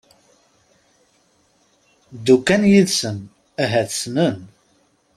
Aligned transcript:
Ddu 2.15 2.35
kan 2.47 2.63
yid-sen 2.71 3.17
ahat 3.63 3.89
ssnen. 3.95 4.37